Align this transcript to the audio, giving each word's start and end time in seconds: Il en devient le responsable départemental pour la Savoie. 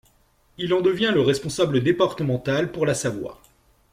Il 0.57 0.73
en 0.73 0.81
devient 0.81 1.11
le 1.13 1.21
responsable 1.21 1.83
départemental 1.83 2.71
pour 2.71 2.87
la 2.87 2.95
Savoie. 2.95 3.39